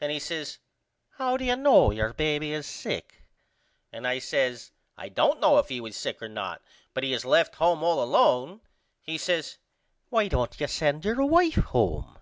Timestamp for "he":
0.10-0.18, 5.68-5.78, 7.04-7.12, 9.00-9.16